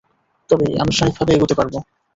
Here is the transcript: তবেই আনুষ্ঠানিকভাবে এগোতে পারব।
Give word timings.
তবেই 0.49 0.73
আনুষ্ঠানিকভাবে 0.83 1.31
এগোতে 1.33 1.55
পারব। 1.59 1.73